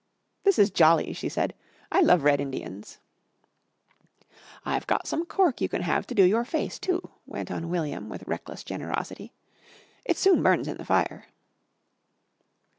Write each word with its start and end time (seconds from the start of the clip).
"This 0.45 0.57
is 0.57 0.71
jolly!" 0.71 1.13
she 1.13 1.29
said. 1.29 1.53
"I 1.91 2.01
love 2.01 2.23
Red 2.23 2.41
Indians!" 2.41 2.97
"I've 4.65 4.87
got 4.87 5.05
some 5.05 5.27
cork 5.27 5.61
you 5.61 5.69
can 5.69 5.83
have 5.83 6.07
to 6.07 6.15
do 6.15 6.23
your 6.23 6.43
face, 6.43 6.79
too," 6.79 7.11
went 7.27 7.51
on 7.51 7.69
William 7.69 8.09
with 8.09 8.23
reckless 8.27 8.63
generosity. 8.63 9.31
"It 10.03 10.17
soon 10.17 10.41
burns 10.41 10.67
in 10.67 10.77
the 10.77 10.85
fire." 10.85 11.27